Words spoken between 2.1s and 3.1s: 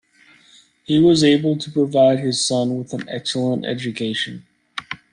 his son with an